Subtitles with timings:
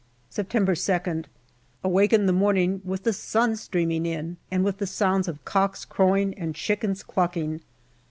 [0.31, 1.25] September 2nd.
[1.83, 5.85] Awake in the morning with the sun streaming in and with the sounds of cocks
[5.85, 7.61] crowing and chickens clucking.